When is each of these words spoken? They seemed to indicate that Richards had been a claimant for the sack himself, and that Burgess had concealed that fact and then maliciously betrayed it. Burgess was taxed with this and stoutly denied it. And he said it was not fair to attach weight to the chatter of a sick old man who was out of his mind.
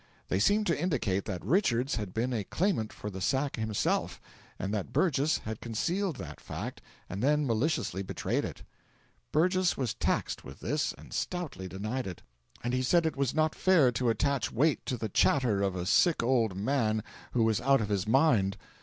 They 0.29 0.39
seemed 0.39 0.65
to 0.65 0.75
indicate 0.81 1.25
that 1.25 1.45
Richards 1.45 1.97
had 1.97 2.11
been 2.11 2.33
a 2.33 2.43
claimant 2.43 2.91
for 2.91 3.11
the 3.11 3.21
sack 3.21 3.57
himself, 3.57 4.19
and 4.57 4.73
that 4.73 4.91
Burgess 4.91 5.37
had 5.45 5.61
concealed 5.61 6.15
that 6.15 6.39
fact 6.41 6.81
and 7.07 7.21
then 7.21 7.45
maliciously 7.45 8.01
betrayed 8.01 8.43
it. 8.43 8.63
Burgess 9.31 9.77
was 9.77 9.93
taxed 9.93 10.43
with 10.43 10.59
this 10.59 10.91
and 10.93 11.13
stoutly 11.13 11.67
denied 11.67 12.07
it. 12.07 12.23
And 12.63 12.73
he 12.73 12.81
said 12.81 13.05
it 13.05 13.15
was 13.15 13.35
not 13.35 13.53
fair 13.53 13.91
to 13.91 14.09
attach 14.09 14.51
weight 14.51 14.83
to 14.87 14.97
the 14.97 15.07
chatter 15.07 15.61
of 15.61 15.75
a 15.75 15.85
sick 15.85 16.23
old 16.23 16.55
man 16.57 17.03
who 17.33 17.43
was 17.43 17.61
out 17.61 17.79
of 17.79 17.89
his 17.89 18.07
mind. 18.07 18.57